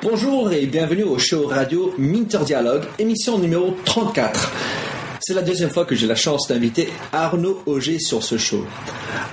[0.00, 4.52] Bonjour et bienvenue au show radio Minter Dialogue, émission numéro 34.
[5.20, 8.64] C'est la deuxième fois que j'ai la chance d'inviter Arnaud Auger sur ce show.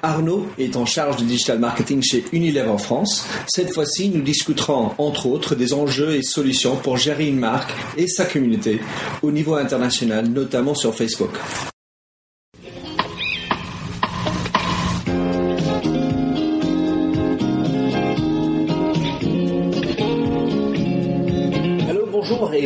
[0.02, 3.28] Arnaud est en charge du digital marketing chez Unilever en France.
[3.48, 8.08] Cette fois-ci, nous discuterons entre autres des enjeux et solutions pour gérer une marque et
[8.08, 8.82] sa communauté
[9.22, 11.30] au niveau international, notamment sur Facebook.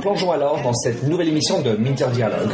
[0.00, 2.50] Plongeons alors dans cette nouvelle émission de Minter Dialogue.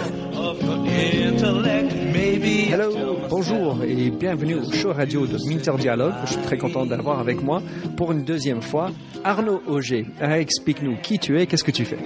[2.71, 6.15] Hello, bonjour et bienvenue au show radio de Minter Dialogue.
[6.25, 7.63] Je suis très content d'avoir avec moi
[7.97, 8.91] pour une deuxième fois
[9.25, 10.07] Arnaud Auger.
[10.21, 11.99] Explique-nous qui tu es, qu'est-ce que tu fais?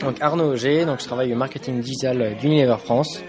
[0.00, 3.22] Donc Arnaud Auger, donc je travaille au marketing digital d'Unilever France.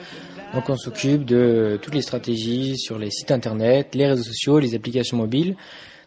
[0.54, 4.76] Donc on s'occupe de toutes les stratégies sur les sites internet, les réseaux sociaux, les
[4.76, 5.56] applications mobiles,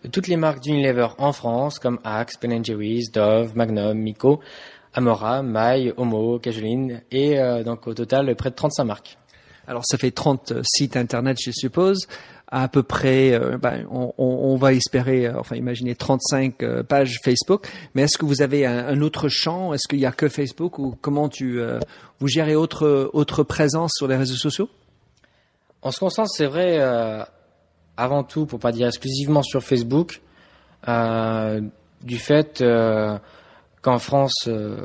[0.05, 4.41] de toutes les marques d'Unilever en France comme Axe, Ben Jerry's, Dove, Magnum, Miko,
[4.97, 9.19] Amora, Maille, Homo, Cajoline et euh, donc au total près de 35 marques.
[9.69, 12.07] Alors ça fait 30 euh, sites internet je suppose,
[12.49, 18.03] à peu près, euh, ben, on, on, va espérer, enfin imaginer 35 pages Facebook, mais
[18.03, 19.75] est-ce que vous avez un, autre champ?
[19.75, 21.61] Est-ce qu'il n'y a que Facebook ou comment tu,
[22.21, 24.71] vous gérez autre, autre présence sur les réseaux sociaux?
[25.83, 26.79] On se concentre, c'est vrai,
[27.97, 30.23] avant tout, pour pas dire exclusivement sur Facebook,
[30.87, 32.63] du fait
[33.87, 34.85] qu'en France, euh,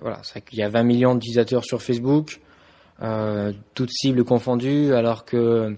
[0.00, 2.40] voilà, c'est y a 20 millions d'utilisateurs sur Facebook,
[3.02, 5.76] euh, toutes cibles confondues, alors que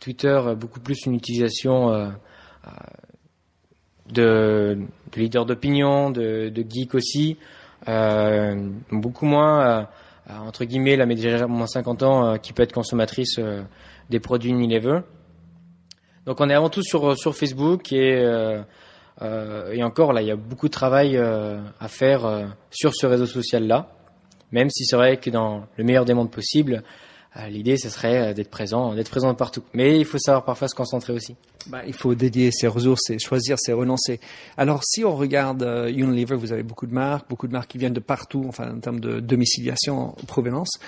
[0.00, 2.08] Twitter a beaucoup plus une utilisation euh,
[4.08, 4.76] de,
[5.12, 7.38] de leaders d'opinion, de, de geeks aussi,
[7.86, 9.86] beaucoup moins
[10.28, 13.38] entre guillemets la médias moins 50 ans qui peut être consommatrice
[14.10, 15.02] des produits Unilever.
[16.26, 18.20] Donc on est avant tout sur sur Facebook et
[19.22, 22.94] euh, et encore, là, il y a beaucoup de travail euh, à faire euh, sur
[22.94, 23.92] ce réseau social-là,
[24.52, 26.82] même si c'est vrai que dans le meilleur des mondes possibles,
[27.48, 29.62] l'idée, ce serait d'être présent, d'être présent partout.
[29.72, 31.36] Mais il faut savoir parfois se concentrer aussi.
[31.68, 34.18] Bah, il faut dédier ses ressources et choisir ses renoncer.
[34.56, 35.62] Alors, si on regarde
[35.94, 38.80] Unilever, vous avez beaucoup de marques, beaucoup de marques qui viennent de partout, enfin, en
[38.80, 40.80] termes de domiciliation, provenance.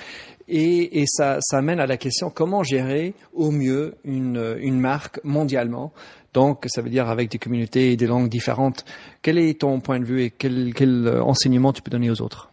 [0.48, 5.92] Et, ça, ça amène à la question comment gérer au mieux une marque mondialement
[6.34, 8.84] donc, ça veut dire avec des communautés et des langues différentes.
[9.20, 12.22] Quel est ton point de vue et quel, quel euh, enseignement tu peux donner aux
[12.22, 12.50] autres?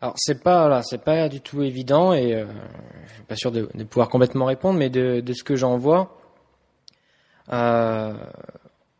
[0.00, 2.46] Alors c'est pas là, c'est pas du tout évident et euh,
[3.08, 5.76] je suis pas sûr de, de, pouvoir complètement répondre, mais de, de ce que j'en
[5.76, 6.18] vois,
[7.52, 8.12] euh,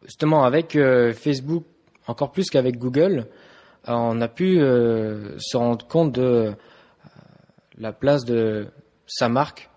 [0.05, 1.65] justement avec euh, Facebook
[2.07, 3.27] encore plus qu'avec Google,
[3.89, 6.55] euh, on a pu se rendre compte de
[7.79, 8.69] la place de
[9.07, 9.71] sa marque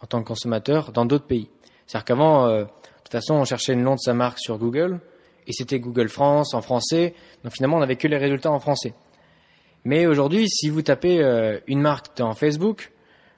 [0.00, 1.50] en tant que consommateur dans d'autres pays.
[1.86, 2.66] C'est-à-dire qu'avant
[3.14, 5.00] toute façon, on cherchait le nom de sa marque sur Google,
[5.46, 7.14] et c'était Google France en français.
[7.44, 8.94] Donc finalement, on n'avait que les résultats en français.
[9.84, 12.92] Mais aujourd'hui, si vous tapez euh, une marque dans Facebook,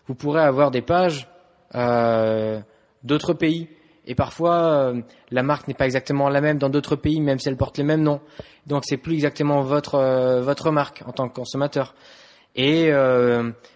[0.06, 1.28] vous pourrez avoir des pages
[1.75, 2.60] euh,
[3.03, 3.69] d'autres pays.
[4.06, 7.48] Et parfois, euh, la marque n'est pas exactement la même dans d'autres pays, même si
[7.48, 8.20] elle porte les mêmes noms.
[8.66, 11.94] Donc, c'est plus exactement votre marque en tant que consommateur.
[12.54, 12.91] Et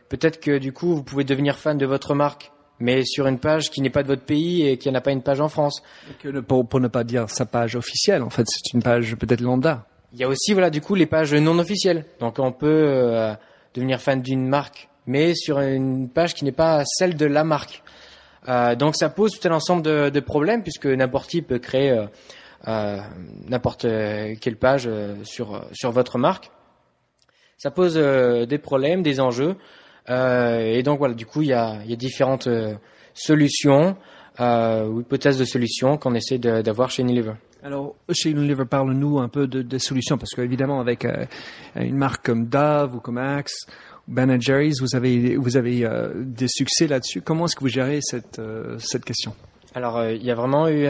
[0.09, 3.70] peut-être que du coup, vous pouvez devenir fan de votre marque mais sur une page
[3.70, 5.82] qui n'est pas de votre pays et qui n'a pas une page en France.
[6.48, 9.86] pour, pour, ne pas dire sa page officielle, en fait, c'est une page peut-être lambda.
[10.12, 12.04] Il y a aussi, voilà, du coup, les pages non officielles.
[12.18, 13.34] Donc, on peut euh,
[13.74, 17.82] devenir fan d'une marque, mais sur une page qui n'est pas celle de la marque.
[18.48, 21.91] Euh, donc, ça pose tout un ensemble de, de problèmes puisque n'importe qui peut créer
[21.91, 22.06] euh,
[22.66, 22.98] euh
[23.48, 23.86] n'importe
[24.41, 24.88] quelle page
[25.22, 26.50] sur sur votre marque.
[27.56, 29.56] Ça pose des problèmes, des enjeux.
[30.08, 32.74] Euh, et donc voilà, du coup, il y a, il y a différentes euh,
[33.14, 33.97] solutions
[34.41, 37.34] euh, ou hypothèses de solutions qu'on essaie d'avoir chez Unilever.
[37.62, 41.06] Alors, chez Unilever, parle-nous un peu de, des solutions, parce qu'évidemment, avec
[41.76, 43.66] une marque comme Dove ou comme Axe,
[44.08, 47.20] Ben Jerry's, vous avez, vous avez des succès là-dessus.
[47.20, 48.41] Comment est-ce que vous gérez cette,
[48.78, 49.34] cette question?
[49.74, 50.86] Alors, il y a vraiment eu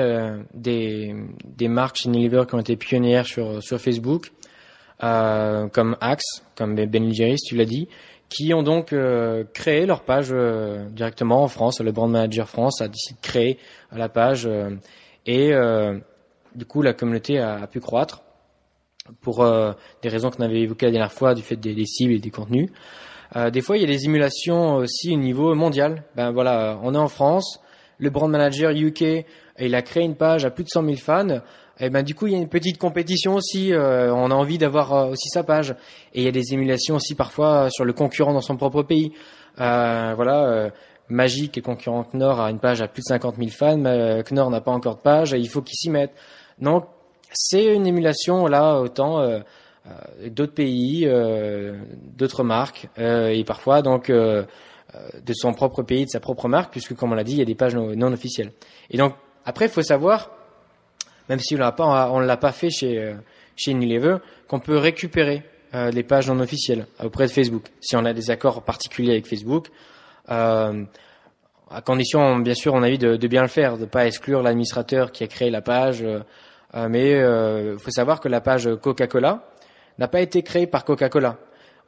[0.55, 4.31] des, des marques chez Unilever qui ont été pionnières sur, sur Facebook,
[5.01, 7.89] comme Axe, comme Ben Jerry's, tu l'as dit,
[8.31, 11.81] qui ont donc euh, créé leur page euh, directement en France.
[11.81, 13.59] Le brand manager France a décidé de créer
[13.93, 14.71] la page euh,
[15.27, 15.53] et
[16.55, 18.23] du coup la communauté a, pu croître.
[19.21, 19.45] pour
[20.03, 22.31] des raisons qu'on avait évoquées la dernière fois, du fait des, des cibles et des
[22.31, 22.71] contenus.
[23.53, 26.05] des fois, il y a des émulations aussi au niveau mondial.
[26.17, 27.61] Ben voilà, on est en France,
[27.99, 29.27] le brand manager UK,
[29.59, 31.41] il a créé une page à plus de 100 000 fans.
[31.81, 33.73] Et ben du coup, il y a une petite compétition aussi.
[33.75, 35.75] on a envie d'avoir aussi sa page.
[36.15, 39.13] Et il y a des émulations aussi parfois sur le concurrent dans son propre pays.
[39.57, 40.71] voilà
[41.11, 44.51] Magic et concurrent Knorr a une page à plus de 50 000 fans, mais Knorr
[44.51, 46.15] n'a pas encore de page, il faut qu'ils s'y mettent.
[46.59, 46.87] Donc
[47.33, 49.41] c'est une émulation là autant euh,
[49.87, 51.79] euh d'autres pays, euh,
[52.17, 54.45] d'autres marques, euh, et parfois donc euh,
[55.25, 57.43] de son propre pays, de sa propre marque, puisque comme on l'a dit, il y
[57.43, 58.53] a des pages non, officielles.
[58.91, 60.31] Et donc après, il faut savoir,
[61.31, 63.15] même si on l'a pas, on l'a pas fait chez
[63.57, 64.19] chez Unilever,
[64.49, 65.43] qu'on peut récupérer
[65.73, 67.65] les pages non officielles auprès de Facebook.
[67.81, 69.69] Si on a des accords particuliers avec Facebook,
[70.31, 70.85] euh,
[71.71, 75.13] à condition, bien sûr, on a envie de, bien le faire, de pas exclure l'administrateur
[75.13, 76.03] qui a créé la page.
[76.03, 76.21] Euh,
[76.75, 79.45] euh mais il euh, faut savoir que la page Coca-Cola
[79.99, 81.37] n'a pas été créée par Coca-Cola.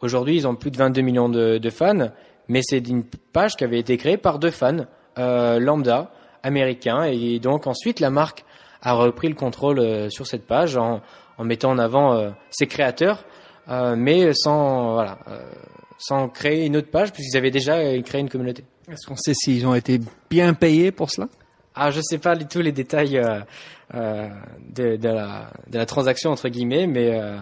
[0.01, 2.11] Aujourd'hui, ils ont plus de 22 millions de, de fans,
[2.49, 4.87] mais c'est une page qui avait été créée par deux fans
[5.19, 6.13] euh, lambda
[6.43, 8.45] américains, et donc ensuite la marque
[8.83, 11.01] a repris le contrôle sur cette page en,
[11.39, 13.25] en mettant en avant ses créateurs,
[13.97, 15.19] mais sans voilà
[16.03, 18.65] sans créer une autre page puisqu'ils avaient déjà euh, créé une communauté.
[18.91, 21.29] Est-ce qu'on sait s'ils ont été bien payés pour cela?
[21.75, 23.41] Ah, je sais pas tous les détails euh,
[23.95, 24.29] euh,
[24.69, 27.39] de, de, la, de la transaction entre guillemets, mais euh,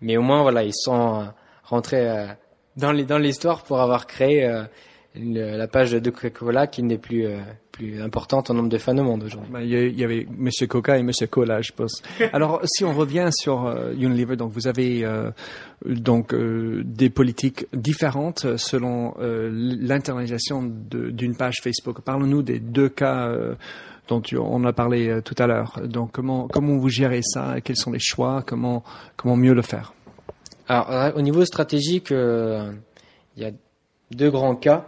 [0.00, 1.28] mais au moins voilà, ils sont
[1.64, 2.26] rentrés euh,
[2.76, 4.48] dans les dans l'histoire pour avoir créé
[5.14, 7.26] la page de Coca-Cola qui n'est plus
[7.80, 9.50] plus importante en nombre de fans au monde aujourd'hui.
[9.52, 12.02] Ben, il y avait Monsieur Coca et Monsieur Cola, je pense.
[12.32, 15.30] Alors, si on revient sur euh, Unilever, donc vous avez euh,
[15.84, 22.00] donc euh, des politiques différentes selon l'internalisation d'une page Facebook.
[22.02, 23.32] Parlons-nous des deux cas
[24.08, 25.80] dont on a parlé tout à l'heure.
[25.84, 27.60] Donc, comment comment vous gérez ça?
[27.62, 28.42] Quels sont les choix?
[28.46, 28.82] Comment
[29.16, 29.94] comment mieux le faire?
[30.68, 33.50] Alors, au niveau stratégique, il y a
[34.10, 34.86] deux grands cas.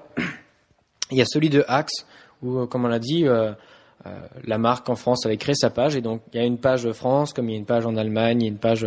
[1.11, 2.07] Il y a celui de Axe
[2.43, 3.53] où, euh, comme on l'a dit, euh,
[4.07, 4.11] euh,
[4.45, 6.91] la marque en France avait créé sa page et donc il y a une page
[6.93, 8.87] France comme il y a une page en Allemagne, il y a une page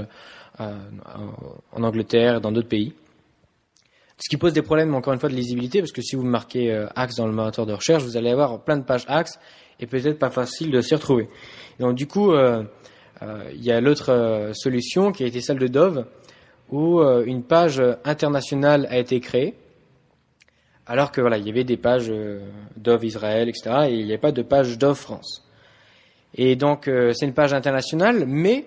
[0.58, 2.94] en Angleterre, dans d'autres pays.
[4.18, 6.72] Ce qui pose des problèmes encore une fois de lisibilité parce que si vous marquez
[6.96, 9.38] Axe dans le moteur de recherche, vous allez avoir plein de pages Axe
[9.82, 11.28] et peut-être pas facile de s'y retrouver.
[11.80, 16.06] donc du coup, il y a l'autre solution qui a été celle de Dove
[16.72, 19.56] où une page internationale a été créée
[20.88, 22.40] alors que voilà, il y avait des pages euh,
[22.78, 23.88] Dove Israël, etc.
[23.90, 25.44] Et il n'y a pas de page Dove France.
[26.36, 28.66] Et donc euh, c'est une page internationale, mais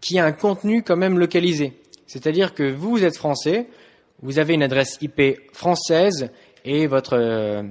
[0.00, 1.74] qui a un contenu quand même localisé.
[2.06, 3.68] C'est-à-dire que vous êtes français,
[4.20, 6.30] vous avez une adresse IP française
[6.64, 7.62] et votre euh,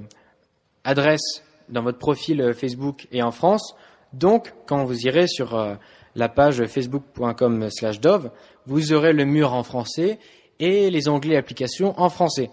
[0.84, 3.74] adresse dans votre profil Facebook est en France.
[4.12, 5.78] Donc, quand vous irez sur
[6.16, 8.30] la page facebook.com/dove,
[8.66, 10.18] vous aurez le mur en français
[10.58, 12.50] et les onglets applications en français.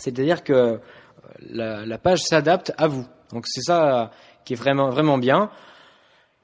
[0.00, 3.06] C'est-à-dire que euh, la, page s'adapte à vous.
[3.32, 4.10] Donc c'est ça
[4.44, 5.50] qui est vraiment vraiment bien.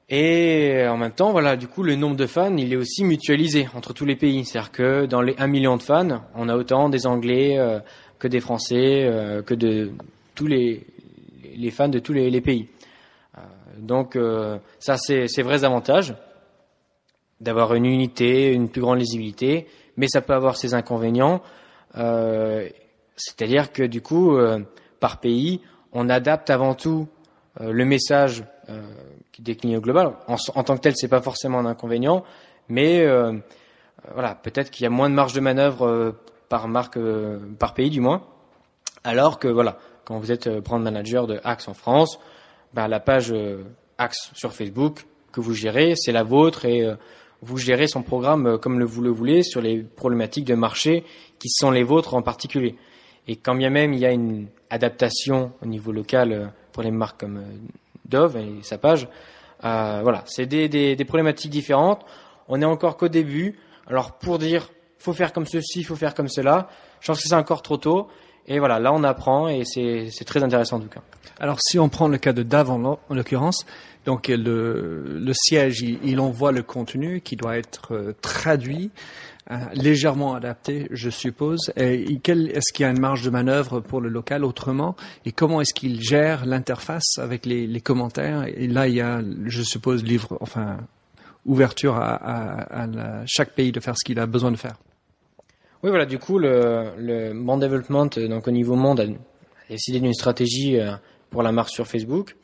[0.08, 3.66] Et en même temps, voilà, du coup, le nombre de fans, il est aussi mutualisé
[3.74, 4.44] entre tous les pays.
[4.44, 7.80] C'est-à-dire que dans les 1 million de fans, on a autant des Anglais euh,
[8.20, 9.90] que des Français, euh, que de
[10.36, 10.86] tous les,
[11.72, 12.68] fans de tous les, pays.
[13.78, 14.18] donc
[14.78, 16.14] ça, c'est vrais avantages
[17.40, 19.66] d'avoir une unité, une plus grande lisibilité,
[19.96, 21.42] mais ça peut avoir ses inconvénients.
[23.16, 24.60] C'est-à-dire que du coup, euh,
[25.00, 25.60] par pays,
[25.92, 27.08] on adapte avant tout
[27.60, 28.82] euh, le message euh,
[29.32, 30.12] qui décline au global.
[30.28, 32.24] En, tant que tel, c'est pas forcément un inconvénient,
[32.68, 33.06] mais
[34.12, 36.14] voilà, peut-être qu'il y a moins de marge de manœuvre
[36.48, 36.98] par marque,
[37.58, 38.26] par pays du moins.
[39.04, 42.18] Alors que voilà, quand vous êtes brand manager de Axe en France,
[42.74, 43.34] ben, la page
[43.98, 46.88] Axe sur Facebook que vous gérez, c'est la vôtre et
[47.42, 51.04] vous gérez son programme comme vous le voulez sur les problématiques de marché
[51.38, 52.76] qui sont les vôtres en particulier.
[53.28, 56.90] Et quand bien même il y a une adaptation au niveau local euh, pour les
[56.90, 57.56] marques comme euh,
[58.08, 59.08] Dove et sa page,
[59.64, 62.04] euh, voilà, c'est des, des, des, problématiques différentes.
[62.48, 63.58] On est encore qu'au début.
[63.86, 66.68] Alors pour dire faut faire comme ceci, faut faire comme cela,
[67.00, 68.08] je pense que c'est encore trop tôt.
[68.48, 71.02] Et voilà, là on apprend et c'est très intéressant en tout cas.
[71.40, 73.66] Alors si on prend le cas de Dove en, l'occurrence,
[74.04, 78.90] donc le, le siège, il, envoie le contenu qui doit être euh, traduit
[79.74, 81.70] légèrement adapté, je suppose.
[81.76, 84.96] Est-ce qu'il y a une marge de manœuvre pour le local autrement?
[85.24, 88.46] Et comment est-ce qu'il gère l'interface avec les, les, commentaires?
[88.46, 90.78] Et là, il y a, je suppose, livre, enfin,
[91.44, 94.76] ouverture à, à, à chaque pays de faire ce qu'il a besoin de faire.
[95.82, 96.06] Oui, voilà.
[96.06, 99.06] Du coup, le, le Brand Development, donc au niveau monde, a
[99.70, 100.92] décidé d'une stratégie euh,
[101.30, 102.36] pour la marque sur Facebook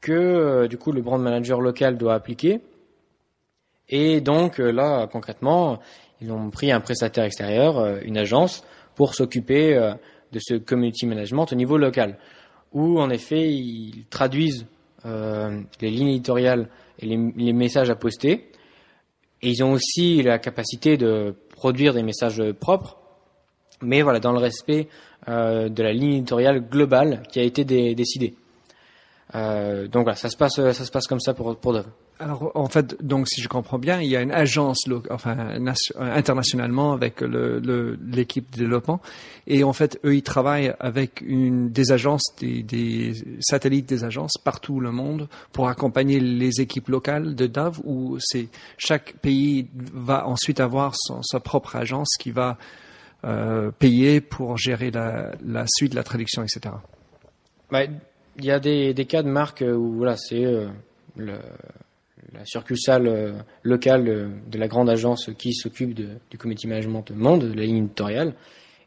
[0.00, 2.60] que, euh, du coup, le brand manager local doit appliquer
[3.88, 5.78] Et donc là, concrètement,
[6.20, 9.74] ils ont pris un prestataire extérieur, une agence, pour s'occuper
[10.32, 12.18] de ce community management au niveau local,
[12.72, 14.66] où en effet ils traduisent
[15.04, 16.68] les lignes éditoriales
[17.00, 18.50] et les, messages à poster.
[19.42, 22.98] Et ils ont aussi la capacité de produire des messages propres,
[23.80, 24.88] mais voilà, dans le respect
[25.28, 28.34] euh, de la ligne éditoriale globale qui a été décidée.
[29.34, 31.86] Euh, donc voilà, ça se passe, ça se passe comme ça pour pour Dove.
[32.22, 35.36] Alors en fait, donc si je comprends bien, il y a une agence enfin
[35.98, 39.00] internationalement avec le, l'équipe de développement
[39.48, 44.34] et en fait eux ils travaillent avec une des agences des, des satellites des agences
[44.38, 48.46] partout le monde pour accompagner les équipes locales de Dove où c'est
[48.78, 52.56] chaque pays va ensuite avoir son, sa propre agence qui va
[53.24, 56.76] euh, payer pour gérer la, la suite, la traduction, etc.
[57.68, 57.80] Bah,
[58.36, 60.68] il y a des, des cas de marques où voilà c'est euh,
[61.16, 61.34] le
[62.32, 64.04] la succursale euh, locale
[64.46, 68.34] de la grande agence qui s'occupe du comité management monde, de la ligne éditoriale.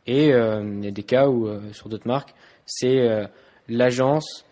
[0.08, 2.34] Et euh, il y a des cas où, euh, sur d'autres marques,
[2.66, 3.28] c'est
[3.70, 4.44] l'agence,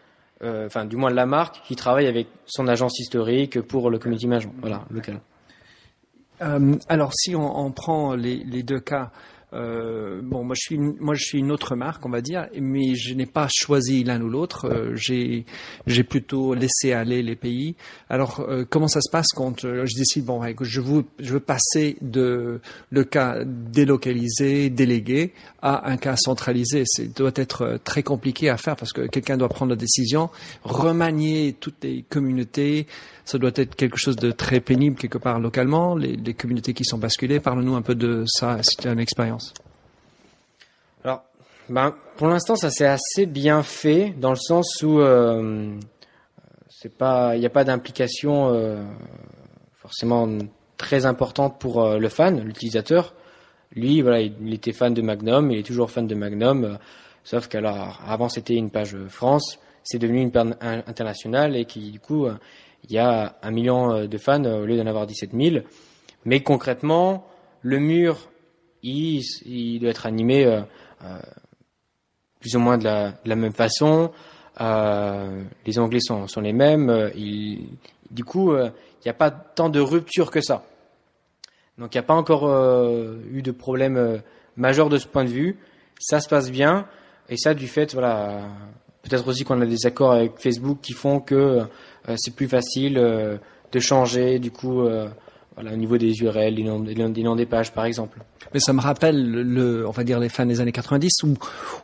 [0.43, 4.53] enfin du moins la marque, qui travaille avec son agence historique pour le comité management,
[4.59, 5.19] voilà, local.
[6.87, 9.11] alors si on, on prend les, les, deux cas,
[9.53, 12.95] euh, bon, moi je suis moi je suis une autre marque, on va dire, mais
[12.95, 14.65] je n'ai pas choisi l'un ou l'autre.
[14.65, 15.45] Euh, j'ai
[15.85, 17.75] j'ai plutôt laissé aller les pays.
[18.09, 21.97] Alors euh, comment ça se passe quand je décide bon, je veux je veux passer
[22.01, 26.83] de le cas délocalisé, délégué à un cas centralisé.
[26.85, 30.29] C'est doit être très compliqué à faire parce que quelqu'un doit prendre la décision,
[30.63, 32.87] remanier toutes les communautés
[33.25, 36.97] ça doit être quelque chose de très pénible quelque part localement, les, communautés qui sont
[36.97, 37.39] basculées.
[37.39, 39.53] Parle-nous un peu de ça, c'était une expérience.
[41.03, 41.23] Alors,
[41.69, 45.73] ben, pour l'instant, ça s'est assez bien fait dans le sens où euh,
[46.69, 48.83] c'est pas, il n'y a pas d'implication euh,
[49.75, 50.27] forcément
[50.77, 53.13] très importante pour euh, le fan, l'utilisateur.
[53.73, 56.77] Lui, il, était fan de Magnum, il est toujours fan de Magnum,
[57.23, 61.99] sauf qu'alors avant c'était une page France, c'est devenu une page internationale et qui du
[61.99, 62.27] coup
[62.83, 65.65] il y a un million euh, de fans euh, au lieu d'en avoir 17 000.
[66.25, 67.25] Mais concrètement,
[67.61, 68.29] le mur,
[68.83, 70.61] il, il doit être animé euh,
[71.03, 71.19] euh,
[72.39, 74.11] plus ou moins de la, de la même façon.
[74.61, 77.11] Euh, les onglets sont, sont les mêmes.
[77.15, 77.69] Il,
[78.11, 78.71] du coup, il
[79.05, 80.65] n'y a pas tant de rupture que ça.
[81.77, 82.43] Donc il n'y a pas encore
[83.31, 84.21] eu de problème
[84.55, 85.57] majeur de ce point de vue.
[85.99, 86.85] Ça se passe bien.
[87.29, 88.41] Et ça, du fait, voilà,
[89.03, 91.35] peut-être aussi qu'on a des accords avec Facebook qui font que
[92.09, 93.37] euh, c'est plus facile euh,
[93.71, 95.07] de changer du coup euh,
[95.55, 98.19] voilà, au niveau des URL, des noms, des pages par exemple.
[98.53, 101.35] Mais ça me rappelle, le, on va dire, les fins des années 90 où,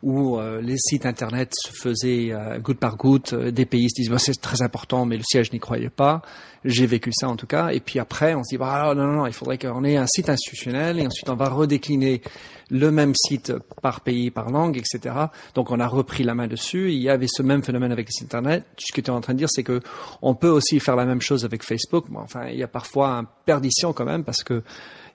[0.01, 3.35] où les sites internet se faisaient goutte par goutte.
[3.35, 6.23] des pays se disent bah, c'est très important, mais le siège n'y croyait pas.
[6.65, 7.69] J'ai vécu ça en tout cas.
[7.69, 10.07] Et puis après, on se dit bah, non, non, non, il faudrait qu'on ait un
[10.07, 12.23] site institutionnel et ensuite on va redécliner
[12.69, 15.15] le même site par pays, par langue, etc.
[15.55, 16.91] Donc on a repris la main dessus.
[16.91, 18.63] Il y avait ce même phénomène avec internet.
[18.77, 19.81] Ce que tu es en train de dire, c'est que
[20.21, 22.05] on peut aussi faire la même chose avec Facebook.
[22.09, 24.63] Mais enfin, il y a parfois un perdition quand même parce que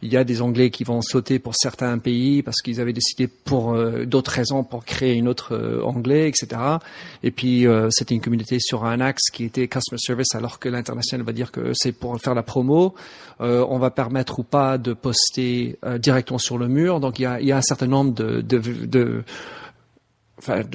[0.04, 3.26] il y a des Anglais qui vont sauter pour certains pays parce qu'ils avaient décidé
[3.26, 6.60] pour euh, d'autres raisons pour créer une autre euh, anglais, etc.
[7.22, 10.68] Et puis euh, c'était une communauté sur un axe qui était customer service, alors que
[10.68, 12.94] l'international va dire que c'est pour faire la promo.
[13.40, 17.00] on va permettre ou pas de poster directement sur le mur.
[17.00, 19.22] Donc il y a, il y a un certain nombre de, de,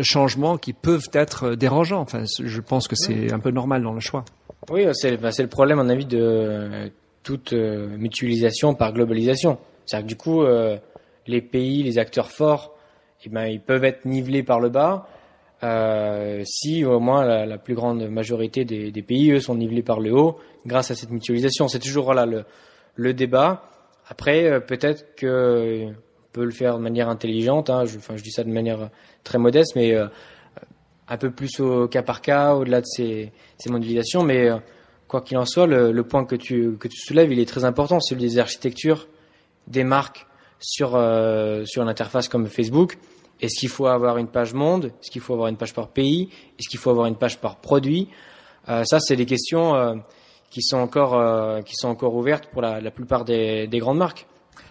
[0.03, 2.01] changements qui peuvent être dérangeants.
[2.01, 4.23] Enfin, je pense que c'est un peu normal dans le choix.
[4.69, 6.91] Oui, c'est bah, le problème, à mon avis, de
[7.23, 9.57] toute euh, mutualisation par globalisation.
[9.85, 10.77] C'est-à-dire que du coup, euh,
[11.25, 12.75] les pays, les acteurs forts,
[13.25, 15.07] eh ben, ils peuvent être nivelés par le bas.
[15.63, 20.13] Euh, si au moins la, plus grande majorité des, pays, eux, sont nivelés par le
[20.13, 21.67] haut grâce à cette mutualisation.
[21.67, 22.45] C'est toujours voilà, le,
[22.95, 23.63] le débat.
[24.07, 25.91] Après, peut-être que
[26.31, 27.69] peut le faire de manière intelligente.
[27.69, 28.89] Hein, je, enfin, je dis ça de manière
[29.23, 30.07] très modeste, mais euh,
[31.07, 34.23] un peu plus au cas par cas, au-delà de ces, ces modélisations.
[34.23, 34.49] Mais
[35.07, 37.99] quoi qu'il en soit, le, point que tu, que tu soulèves, il est très important,
[37.99, 39.07] celui des architectures,
[39.67, 40.27] des marques
[40.59, 42.97] sur, euh, sur une interface comme Facebook.
[43.41, 44.85] Est-ce qu'il faut avoir une page monde?
[44.85, 46.29] Est-ce qu'il faut avoir une page par pays?
[46.59, 48.09] Est-ce qu'il faut avoir une page par produit?
[48.67, 49.95] Euh, Ça, c'est des questions euh,
[50.51, 53.97] qui, sont encore, euh, qui sont encore ouvertes pour la, la plupart des, des grandes
[53.97, 54.27] marques.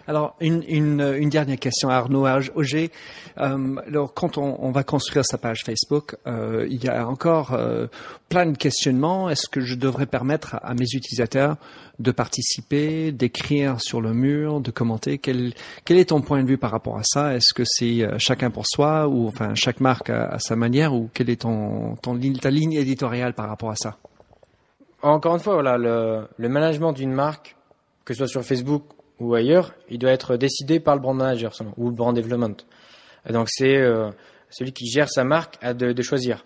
[0.08, 2.90] Alors, une, une, une, dernière question à Arnaud Auger.
[3.36, 7.52] Euh, alors, quand on, on, va construire sa page Facebook, euh, il y a encore
[7.52, 7.88] euh,
[8.30, 9.28] plein de questionnements.
[9.28, 11.56] Est-ce que je devrais permettre à, mes utilisateurs
[11.98, 15.18] de participer, d'écrire sur le mur, de commenter?
[15.18, 15.52] Quel,
[15.84, 17.34] quel, est ton point de vue par rapport à ça?
[17.34, 21.10] Est-ce que c'est euh, chacun pour soi ou enfin chaque marque à, sa manière ou
[21.12, 23.98] quelle est ton, ton, ta ligne éditoriale par rapport à ça?
[25.02, 27.56] Encore une fois, voilà, le, le management d'une marque
[28.06, 28.84] que ce soit sur Facebook
[29.20, 32.64] ou ailleurs, il doit être décidé par le brand manager ou le brand development.
[33.30, 34.10] donc c'est euh,
[34.50, 36.44] celui qui gère sa marque à de, choisir.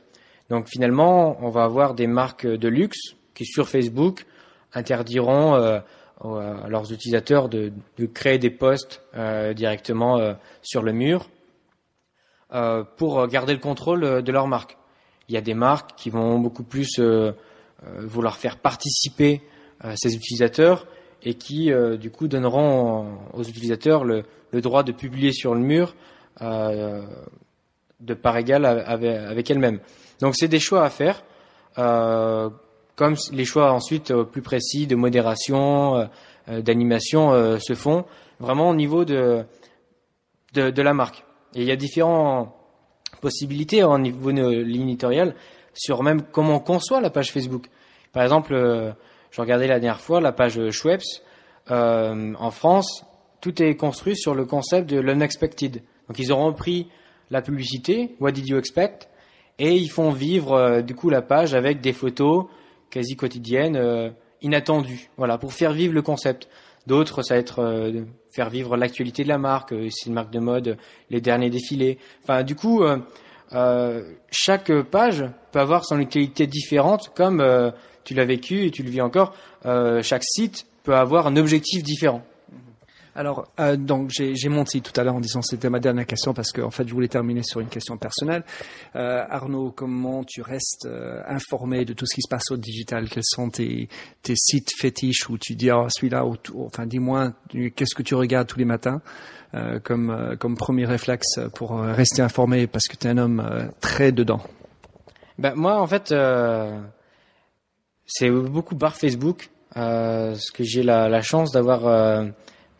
[0.48, 4.26] Donc finalement, on va avoir des marques de luxe qui sur Facebook
[4.72, 5.80] interdiront euh,
[6.24, 7.72] à leurs utilisateurs de,
[8.14, 11.28] créer des posts euh, directement sur le mur
[12.96, 14.76] pour garder le contrôle de leur marque.
[15.28, 17.00] Il y a des marques qui vont beaucoup plus
[17.98, 19.40] vouloir faire participer
[19.94, 20.86] ces utilisateurs
[21.24, 25.94] et qui euh, du coup donneront aux utilisateurs le, droit de publier sur le mur
[26.40, 27.02] euh,
[28.00, 29.80] de part égale avec, elles-mêmes.
[30.20, 31.22] Donc c'est des choix à faire,
[31.78, 32.50] euh,
[32.96, 36.08] comme les choix ensuite plus précis de modération,
[36.48, 38.04] d'animation se font
[38.40, 39.44] vraiment au niveau de,
[40.52, 41.24] de, la marque.
[41.54, 42.52] Et il y a différentes
[43.20, 44.64] possibilités au niveau de
[45.74, 47.68] sur même comment on conçoit la page Facebook.
[48.12, 48.54] Par exemple,
[49.32, 51.02] je regardais la dernière fois la page Schweppes.
[51.70, 53.04] Euh, en France,
[53.40, 55.82] tout est construit sur le concept de l'unexpected.
[56.08, 56.88] Donc ils ont repris
[57.30, 59.08] la publicité, What did you expect,
[59.58, 62.46] et ils font vivre euh, du coup la page avec des photos
[62.90, 64.10] quasi quotidiennes, euh,
[64.42, 65.08] inattendues.
[65.16, 66.48] Voilà, pour faire vivre le concept.
[66.86, 70.40] D'autres, ça va être euh, faire vivre l'actualité de la marque, c'est une marque de
[70.40, 70.76] mode,
[71.10, 71.98] les derniers défilés.
[72.22, 72.82] Enfin, du coup,
[74.30, 77.42] chaque page peut avoir son utilité différente, comme
[78.04, 79.34] tu l'as vécu et tu le vis encore,
[79.66, 82.22] euh, chaque site peut avoir un objectif différent.
[83.14, 86.50] Alors, euh, donc j'ai menti tout à l'heure en disant c'était ma dernière question parce
[86.50, 88.42] qu'en en fait je voulais terminer sur une question personnelle.
[88.96, 93.08] Euh, Arnaud, comment tu restes euh, informé de tout ce qui se passe au digital?
[93.10, 93.88] Quels sont tes,
[94.22, 96.24] tes sites fétiches où tu dis oh, celui-là
[96.56, 97.32] enfin dis-moi
[97.76, 99.02] qu'est-ce que tu regardes tous les matins
[99.54, 103.70] euh, comme euh, comme premier réflexe pour rester informé parce que tu es un homme
[103.80, 104.40] très dedans?
[105.38, 106.14] Ben moi en fait
[108.06, 112.26] c'est beaucoup par Facebook, euh, parce que j'ai la, la, chance d'avoir euh,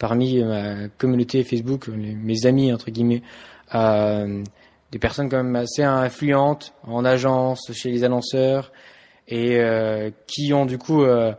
[0.02, 3.22] parmi ma communauté Facebook, mes amis entre guillemets,
[3.74, 4.42] euh,
[4.90, 8.72] des personnes quand même assez influentes en agence, chez les annonceurs,
[9.28, 11.32] et euh, qui ont du coup euh,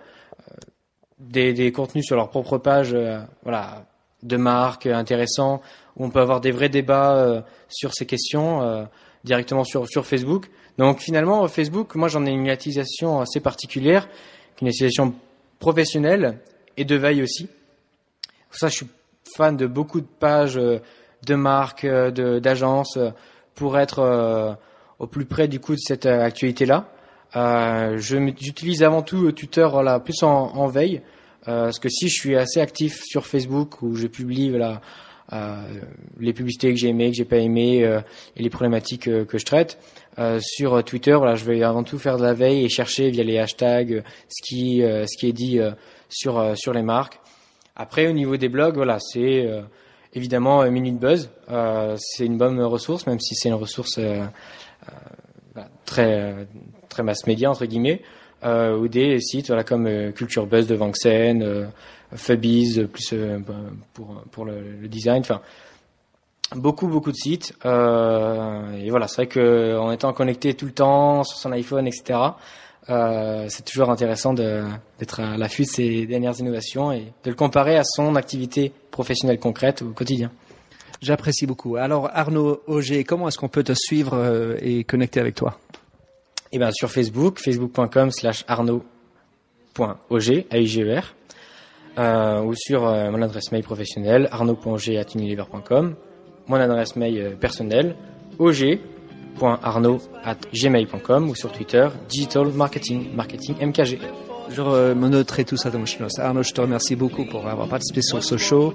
[1.20, 2.96] des, des, contenus sur leur propre page,
[3.44, 3.86] voilà,
[4.24, 5.62] de marques intéressants,
[5.98, 8.88] où on peut avoir des vrais débats sur ces questions
[9.24, 10.50] directement sur, sur Facebook.
[10.78, 14.08] Donc finalement, Facebook, moi j'en ai une utilisation assez particulière,
[14.62, 15.14] une utilisation
[15.60, 16.40] professionnelle
[16.78, 17.48] et de veille aussi.
[18.52, 18.88] Ça, je suis
[19.36, 20.80] fan de beaucoup de pages euh,
[21.26, 23.10] de marques, euh, d'agences, euh,
[23.56, 24.58] pour être
[24.98, 26.90] au plus près du coup de cette actualité-là.
[27.36, 31.04] Euh, J'utilise avant tout Twitter voilà, plus en, veille,
[31.46, 34.82] parce que si je suis assez actif sur Facebook où je publie voilà,
[35.32, 38.02] les publicités que j'ai aimées, que j'ai pas aimées euh,
[38.36, 39.80] et les problématiques euh, que je traite.
[40.40, 43.40] sur Twitter, voilà, je vais avant tout faire de la veille et chercher via les
[43.40, 45.60] hashtags ce qui ce qui est dit
[46.10, 47.20] sur sur les marques.
[47.76, 49.50] Après, au niveau des blogs, voilà, c'est
[50.14, 51.32] évidemment Minute Buzz.
[51.98, 54.00] c'est une bonne ressource, même si c'est une ressource
[55.86, 56.48] très
[56.90, 58.02] très mass média entre guillemets,
[58.44, 61.70] ou des sites voilà comme Culture Buzz de Vincennes,
[62.16, 63.54] Fubbies plus euh, bah,
[63.94, 65.22] pour pour le, design.
[65.22, 65.42] Enfin,
[66.56, 67.54] beaucoup beaucoup de sites.
[67.66, 71.88] Euh, et voilà, c'est vrai que en étant connecté tout le temps sur son iPhone,
[71.88, 72.20] etc.
[72.90, 77.78] Euh, c'est toujours intéressant d'être à l'affût de ces dernières innovations et de le comparer
[77.78, 80.32] à son activité professionnelle concrète au quotidien.
[81.02, 81.78] J'apprécie beaucoup.
[81.78, 85.58] Alors Arnaud Auger, comment est-ce qu'on peut te suivre euh, et connecter avec toi?
[86.56, 91.02] Eh bien sur Facebook, facebook.com slash arnaud.auger, a e
[91.98, 95.96] euh, ou sur euh, mon adresse mail professionnelle arnaud.g.unilever.com,
[96.48, 97.96] mon adresse mail euh, personnelle
[98.38, 103.98] og.arnaud.gmail.com ou sur Twitter digital marketing marketing mkg.
[104.50, 106.10] Je me noterai tout ça dans mon chinois.
[106.20, 108.74] Arnaud, je te remercie beaucoup pour avoir participé sur ce show.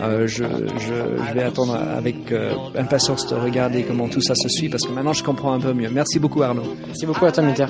[0.00, 0.44] Euh, je,
[0.78, 0.94] je,
[1.28, 4.92] je, vais attendre avec euh, impatience de regarder comment tout ça se suit parce que
[4.92, 5.88] maintenant je comprends un peu mieux.
[5.90, 6.76] Merci beaucoup Arnaud.
[6.86, 7.66] Merci beaucoup à toi Minter.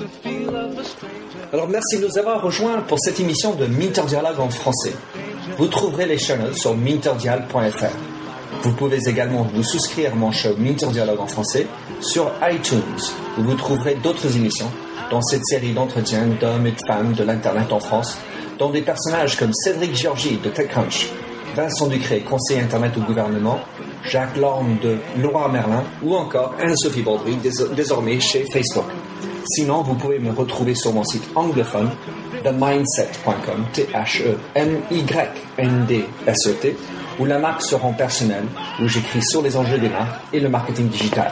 [1.53, 4.93] Alors merci de nous avoir rejoints pour cette émission de Minter Dialogue en français.
[5.57, 7.85] Vous trouverez les chaînes sur minterdial.fr.
[8.63, 11.67] Vous pouvez également vous souscrire à mon show Minter Dialogue en français
[12.01, 12.81] sur iTunes,
[13.37, 14.69] où vous trouverez d'autres émissions
[15.09, 18.17] dans cette série d'entretiens d'hommes et de femmes de l'Internet en France,
[18.59, 21.09] dont des personnages comme Cédric Georgie de TechCrunch,
[21.55, 23.59] Vincent Ducré, conseiller Internet au gouvernement,
[24.03, 27.37] Jacques Lorme de Laura Merlin ou encore Anne-Sophie Baudry,
[27.75, 28.85] désormais chez Facebook.
[29.45, 31.89] Sinon, vous pouvez me retrouver sur mon site anglophone,
[32.43, 34.37] themindset.com, T-H-E-M-Y-N-D-S-E-T,
[37.19, 38.45] où la marque se rend personnelle,
[38.81, 41.31] où j'écris sur les enjeux des marques et le marketing digital.